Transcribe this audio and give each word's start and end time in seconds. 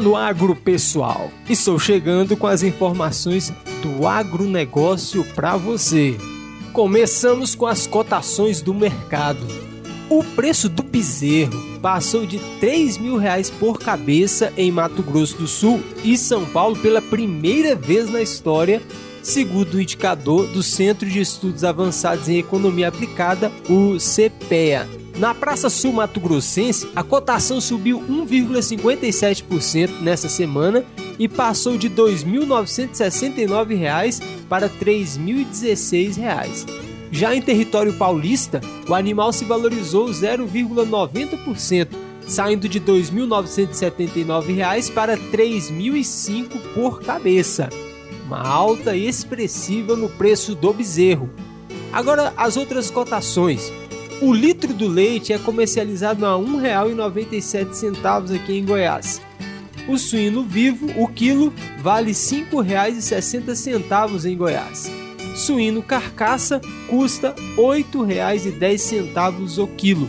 No 0.00 0.14
agro, 0.14 0.54
pessoal. 0.54 1.30
Estou 1.48 1.78
chegando 1.78 2.36
com 2.36 2.46
as 2.46 2.62
informações 2.62 3.52
do 3.82 4.06
agronegócio 4.06 5.24
para 5.34 5.56
você. 5.56 6.16
Começamos 6.72 7.54
com 7.54 7.66
as 7.66 7.86
cotações 7.86 8.60
do 8.60 8.74
mercado. 8.74 9.46
O 10.10 10.22
preço 10.22 10.68
do 10.68 10.82
bezerro 10.82 11.78
passou 11.80 12.26
de 12.26 12.38
3 12.60 12.98
mil 12.98 13.16
reais 13.16 13.48
por 13.48 13.78
cabeça 13.78 14.52
em 14.56 14.70
Mato 14.70 15.02
Grosso 15.02 15.38
do 15.38 15.46
Sul 15.46 15.82
e 16.04 16.18
São 16.18 16.44
Paulo 16.44 16.76
pela 16.76 17.00
primeira 17.00 17.74
vez 17.74 18.10
na 18.10 18.20
história, 18.20 18.82
segundo 19.22 19.74
o 19.74 19.80
indicador 19.80 20.46
do 20.48 20.62
Centro 20.62 21.08
de 21.08 21.20
Estudos 21.20 21.64
Avançados 21.64 22.28
em 22.28 22.38
Economia 22.38 22.88
Aplicada, 22.88 23.50
o 23.68 23.96
CPEA. 23.98 25.05
Na 25.18 25.34
Praça 25.34 25.70
Sul 25.70 25.94
Mato 25.94 26.20
Grossense, 26.20 26.90
a 26.94 27.02
cotação 27.02 27.58
subiu 27.58 28.00
1,57% 28.00 30.02
nessa 30.02 30.28
semana 30.28 30.84
e 31.18 31.26
passou 31.26 31.78
de 31.78 31.88
R$ 31.88 31.94
2.969 31.94 34.22
para 34.46 34.66
R$ 34.66 34.74
3.016. 34.78 36.66
Já 37.10 37.34
em 37.34 37.40
território 37.40 37.94
paulista, 37.94 38.60
o 38.86 38.94
animal 38.94 39.32
se 39.32 39.46
valorizou 39.46 40.08
0,90%, 40.08 41.88
saindo 42.28 42.68
de 42.68 42.78
R$ 42.78 42.84
2.979 42.84 44.92
para 44.92 45.14
R$ 45.14 45.22
3.005 45.32 46.74
por 46.74 47.00
cabeça. 47.00 47.70
Uma 48.26 48.46
alta 48.46 48.94
expressiva 48.94 49.96
no 49.96 50.10
preço 50.10 50.54
do 50.54 50.74
bezerro. 50.74 51.30
Agora 51.90 52.34
as 52.36 52.58
outras 52.58 52.90
cotações. 52.90 53.72
O 54.20 54.32
litro 54.32 54.72
do 54.72 54.88
leite 54.88 55.34
é 55.34 55.38
comercializado 55.38 56.24
a 56.24 56.36
R$ 56.36 56.42
1,97 56.42 58.34
aqui 58.34 58.58
em 58.58 58.64
Goiás. 58.64 59.20
O 59.86 59.98
suíno 59.98 60.42
vivo, 60.42 60.86
o 60.96 61.06
quilo, 61.06 61.52
vale 61.80 62.12
R$ 62.12 62.16
5,60 62.16 64.24
em 64.24 64.34
Goiás. 64.34 64.90
Suíno 65.34 65.82
carcaça 65.82 66.62
custa 66.88 67.34
R$ 67.36 67.56
8,10 67.56 69.62
o 69.62 69.66
quilo. 69.66 70.08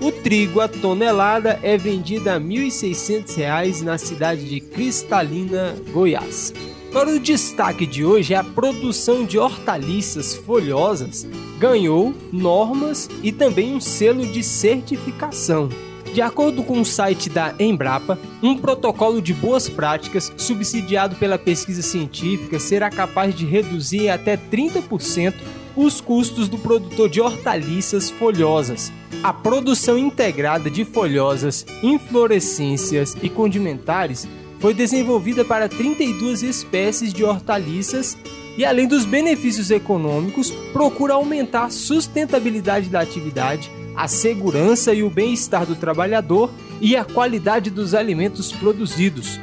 O 0.00 0.12
trigo 0.12 0.60
a 0.60 0.68
tonelada 0.68 1.58
é 1.60 1.76
vendida 1.76 2.34
a 2.34 2.38
R$ 2.38 2.44
1.600 2.44 3.82
na 3.82 3.98
cidade 3.98 4.48
de 4.48 4.60
Cristalina, 4.60 5.74
Goiás. 5.92 6.54
Agora, 6.90 7.10
o 7.10 7.20
destaque 7.20 7.86
de 7.86 8.04
hoje 8.04 8.34
é 8.34 8.36
a 8.36 8.42
produção 8.42 9.24
de 9.24 9.38
hortaliças 9.38 10.34
folhosas 10.34 11.24
ganhou 11.56 12.12
normas 12.32 13.08
e 13.22 13.30
também 13.30 13.72
um 13.72 13.80
selo 13.80 14.26
de 14.26 14.42
certificação. 14.42 15.68
De 16.12 16.20
acordo 16.20 16.64
com 16.64 16.80
o 16.80 16.84
site 16.84 17.30
da 17.30 17.54
Embrapa, 17.60 18.18
um 18.42 18.58
protocolo 18.58 19.22
de 19.22 19.32
boas 19.32 19.68
práticas 19.68 20.32
subsidiado 20.36 21.14
pela 21.14 21.38
pesquisa 21.38 21.80
científica 21.80 22.58
será 22.58 22.90
capaz 22.90 23.36
de 23.36 23.46
reduzir 23.46 24.08
até 24.08 24.36
30% 24.36 25.34
os 25.76 26.00
custos 26.00 26.48
do 26.48 26.58
produtor 26.58 27.08
de 27.08 27.20
hortaliças 27.20 28.10
folhosas. 28.10 28.92
A 29.22 29.32
produção 29.32 29.96
integrada 29.96 30.68
de 30.68 30.84
folhosas, 30.84 31.64
inflorescências 31.84 33.16
e 33.22 33.28
condimentares 33.28 34.26
foi 34.60 34.74
desenvolvida 34.74 35.44
para 35.44 35.68
32 35.68 36.42
espécies 36.42 37.12
de 37.12 37.24
hortaliças 37.24 38.16
e, 38.56 38.64
além 38.64 38.86
dos 38.86 39.06
benefícios 39.06 39.70
econômicos, 39.70 40.50
procura 40.72 41.14
aumentar 41.14 41.64
a 41.64 41.70
sustentabilidade 41.70 42.90
da 42.90 43.00
atividade, 43.00 43.70
a 43.96 44.06
segurança 44.06 44.92
e 44.92 45.02
o 45.02 45.10
bem-estar 45.10 45.64
do 45.64 45.74
trabalhador 45.74 46.50
e 46.80 46.94
a 46.94 47.04
qualidade 47.04 47.70
dos 47.70 47.94
alimentos 47.94 48.52
produzidos. 48.52 49.40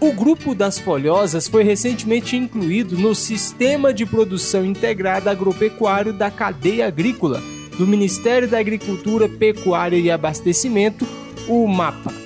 O 0.00 0.12
grupo 0.12 0.54
das 0.54 0.78
folhosas 0.78 1.48
foi 1.48 1.64
recentemente 1.64 2.36
incluído 2.36 2.96
no 2.96 3.14
Sistema 3.14 3.92
de 3.92 4.06
Produção 4.06 4.64
Integrada 4.64 5.30
Agropecuário 5.30 6.12
da 6.12 6.30
Cadeia 6.30 6.86
Agrícola 6.86 7.42
do 7.76 7.86
Ministério 7.86 8.48
da 8.48 8.58
Agricultura, 8.58 9.28
Pecuária 9.28 9.96
e 9.96 10.10
Abastecimento, 10.10 11.06
o 11.48 11.66
MAPA. 11.66 12.17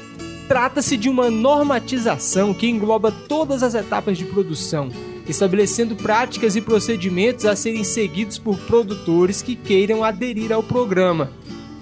Trata-se 0.53 0.99
de 0.99 1.09
uma 1.09 1.31
normatização 1.31 2.53
que 2.53 2.69
engloba 2.69 3.11
todas 3.11 3.63
as 3.63 3.75
etapas 3.75 4.19
de 4.19 4.27
produção, 4.27 4.91
estabelecendo 5.27 5.97
práticas 5.97 6.55
e 6.57 6.61
procedimentos 6.61 7.47
a 7.47 7.57
serem 7.57 7.83
seguidos 7.83 8.37
por 8.37 8.59
produtores 8.59 9.41
que 9.41 9.57
queiram 9.57 10.05
aderir 10.05 10.53
ao 10.53 10.63
programa. 10.63 11.33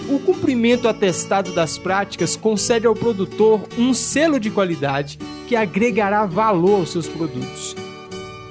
O 0.09 0.21
cumprimento 0.21 0.87
atestado 0.87 1.51
das 1.51 1.79
práticas 1.79 2.37
concede 2.37 2.87
ao 2.87 2.95
produtor 2.95 3.61
um 3.77 3.93
selo 3.93 4.39
de 4.39 4.51
qualidade 4.51 5.19
que 5.49 5.57
agregará 5.57 6.25
valor 6.25 6.77
aos 6.77 6.93
seus 6.93 7.09
produtos, 7.09 7.75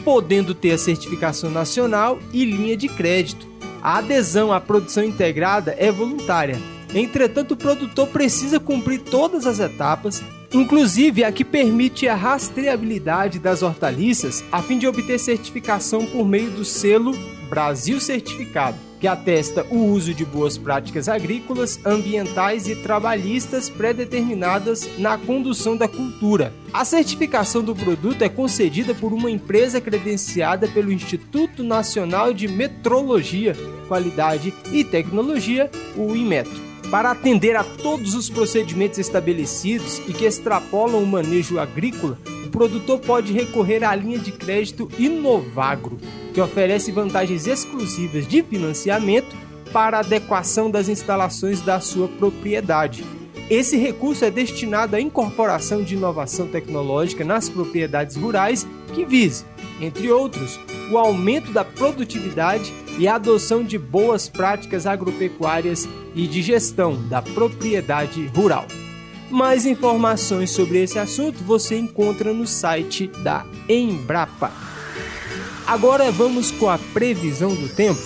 podendo 0.04 0.54
ter 0.54 0.72
a 0.72 0.78
certificação 0.78 1.50
nacional 1.50 2.20
e 2.34 2.44
linha 2.44 2.76
de 2.76 2.90
crédito. 2.90 3.48
A 3.82 4.00
adesão 4.00 4.52
à 4.52 4.60
produção 4.60 5.02
integrada 5.02 5.74
é 5.80 5.90
voluntária 5.90 6.60
Entretanto, 6.94 7.54
o 7.54 7.58
produtor 7.58 8.08
precisa 8.08 8.60
cumprir 8.60 9.02
todas 9.02 9.46
as 9.46 9.60
etapas, 9.60 10.24
inclusive 10.52 11.24
a 11.24 11.32
que 11.32 11.46
permite 11.46 12.08
a 12.08 12.16
rastreabilidade 12.16 13.38
das 13.38 13.62
hortaliças, 13.62 14.44
a 14.52 14.62
fim 14.62 14.80
de 14.80 14.88
obter 14.88 15.20
certificação 15.20 16.06
por 16.08 16.28
meio 16.28 16.50
do 16.50 16.66
selo 16.66 17.12
Brasil 17.48 18.00
Certificado, 18.00 18.78
que 19.00 19.08
atesta 19.08 19.66
o 19.70 19.86
uso 19.86 20.14
de 20.16 20.26
boas 20.26 20.58
práticas 20.58 21.08
agrícolas, 21.08 21.80
ambientais 21.86 22.68
e 22.68 22.76
trabalhistas 22.76 23.70
pré-determinadas 23.70 24.90
na 24.98 25.18
condução 25.18 25.78
da 25.78 25.88
cultura. 25.88 26.52
A 26.74 26.84
certificação 26.84 27.64
do 27.64 27.76
produto 27.76 28.24
é 28.24 28.30
concedida 28.30 28.96
por 28.96 29.14
uma 29.14 29.30
empresa 29.30 29.80
credenciada 29.80 30.68
pelo 30.68 30.92
Instituto 30.92 31.64
Nacional 31.64 32.34
de 32.34 32.48
Metrologia, 32.48 33.56
Qualidade 33.88 34.54
e 34.72 34.84
Tecnologia, 34.84 35.70
o 35.96 36.16
INMETRO 36.16 36.69
para 36.90 37.12
atender 37.12 37.56
a 37.56 37.64
todos 37.64 38.16
os 38.16 38.30
procedimentos 38.30 38.98
estabelecidos 38.98 40.02
e 40.08 40.14
que 40.14 40.26
extrapolam 40.26 41.04
o 41.04 41.08
manejo 41.08 41.60
agrícola, 41.60 42.18
o 42.46 42.50
produtor 42.50 43.00
pode 43.00 43.32
recorrer 43.32 43.84
à 43.84 43.94
linha 43.94 44.18
de 44.18 44.32
crédito 44.32 44.90
Inovagro, 44.98 45.98
que 46.34 46.42
oferece 46.42 46.92
vantagens 46.92 47.46
exclusivas 47.46 48.28
de 48.28 48.42
financiamento 48.42 49.36
para 49.72 50.00
adequação 50.00 50.72
das 50.72 50.90
instalações 50.90 51.62
da 51.62 51.80
sua 51.80 52.08
propriedade. 52.08 53.04
Esse 53.50 53.78
recurso 53.78 54.24
é 54.24 54.30
destinado 54.30 54.96
à 54.96 55.02
incorporação 55.02 55.82
de 55.82 55.96
inovação 55.96 56.48
tecnológica 56.48 57.24
nas 57.26 57.50
propriedades 57.50 58.16
rurais 58.16 58.68
que 58.94 59.04
vise, 59.04 59.44
entre 59.82 60.12
outros, 60.12 60.60
o 60.92 60.98
aumento 61.00 61.52
da 61.52 61.66
produtividade 61.66 62.72
e 63.00 63.08
a 63.08 63.16
adoção 63.16 63.64
de 63.64 63.78
boas 63.78 64.30
práticas 64.30 64.86
agropecuárias 64.86 65.90
e 66.14 66.28
de 66.28 66.44
gestão 66.44 66.96
da 67.08 67.24
propriedade 67.24 68.28
rural. 68.28 68.68
Mais 69.32 69.66
informações 69.66 70.52
sobre 70.52 70.84
esse 70.84 71.00
assunto 71.00 71.44
você 71.44 71.78
encontra 71.78 72.32
no 72.32 72.46
site 72.46 73.08
da 73.24 73.46
Embrapa. 73.68 74.52
Agora 75.66 76.12
vamos 76.12 76.52
com 76.52 76.70
a 76.70 76.78
previsão 76.78 77.56
do 77.56 77.70
tempo. 77.70 78.02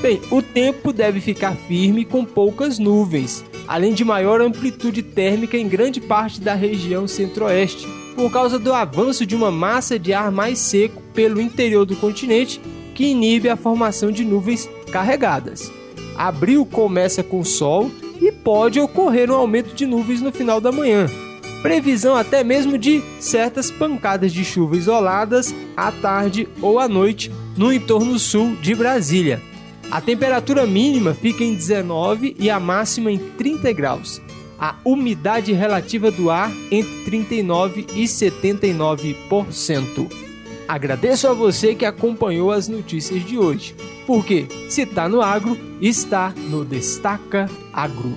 Bem, 0.00 0.20
o 0.30 0.40
tempo 0.40 0.92
deve 0.92 1.20
ficar 1.20 1.54
firme 1.54 2.06
com 2.06 2.24
poucas 2.24 2.78
nuvens, 2.78 3.44
além 3.70 3.94
de 3.94 4.04
maior 4.04 4.40
amplitude 4.40 5.00
térmica 5.00 5.56
em 5.56 5.68
grande 5.68 6.00
parte 6.00 6.40
da 6.40 6.54
região 6.54 7.06
centro-oeste, 7.06 7.86
por 8.16 8.28
causa 8.32 8.58
do 8.58 8.72
avanço 8.72 9.24
de 9.24 9.36
uma 9.36 9.52
massa 9.52 9.96
de 9.96 10.12
ar 10.12 10.32
mais 10.32 10.58
seco 10.58 11.00
pelo 11.14 11.40
interior 11.40 11.86
do 11.86 11.94
continente 11.94 12.60
que 12.96 13.06
inibe 13.06 13.48
a 13.48 13.54
formação 13.54 14.10
de 14.10 14.24
nuvens 14.24 14.68
carregadas. 14.90 15.70
Abril 16.16 16.66
começa 16.66 17.22
com 17.22 17.44
sol 17.44 17.92
e 18.20 18.32
pode 18.32 18.80
ocorrer 18.80 19.30
um 19.30 19.36
aumento 19.36 19.72
de 19.72 19.86
nuvens 19.86 20.20
no 20.20 20.32
final 20.32 20.60
da 20.60 20.72
manhã. 20.72 21.06
Previsão 21.62 22.16
até 22.16 22.42
mesmo 22.42 22.76
de 22.76 23.00
certas 23.20 23.70
pancadas 23.70 24.32
de 24.32 24.44
chuva 24.44 24.76
isoladas 24.76 25.54
à 25.76 25.92
tarde 25.92 26.48
ou 26.60 26.80
à 26.80 26.88
noite 26.88 27.30
no 27.56 27.72
entorno 27.72 28.18
sul 28.18 28.56
de 28.56 28.74
Brasília. 28.74 29.40
A 29.90 30.00
temperatura 30.00 30.64
mínima 30.66 31.14
fica 31.14 31.42
em 31.42 31.54
19 31.54 32.36
e 32.38 32.48
a 32.48 32.60
máxima 32.60 33.10
em 33.10 33.18
30 33.18 33.72
graus. 33.72 34.22
A 34.56 34.76
umidade 34.84 35.52
relativa 35.52 36.12
do 36.12 36.30
ar 36.30 36.52
entre 36.70 37.04
39 37.04 37.86
e 37.94 38.04
79%. 38.04 40.08
Agradeço 40.68 41.26
a 41.26 41.32
você 41.32 41.74
que 41.74 41.84
acompanhou 41.84 42.52
as 42.52 42.68
notícias 42.68 43.24
de 43.24 43.36
hoje, 43.36 43.74
porque 44.06 44.46
se 44.68 44.82
está 44.82 45.08
no 45.08 45.20
agro, 45.20 45.58
está 45.80 46.32
no 46.36 46.64
Destaca 46.64 47.50
Agro. 47.72 48.16